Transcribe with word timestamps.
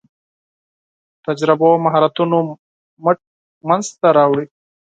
تجربو 1.25 1.69
مهارتونو 1.83 2.37
مټ 3.03 3.17
منځ 3.67 3.85
ته 4.01 4.07
راوړي. 4.17 4.45